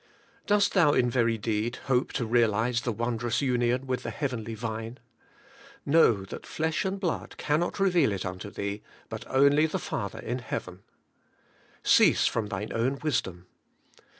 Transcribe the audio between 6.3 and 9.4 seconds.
flesh and blood cannot reveal it unto thee, but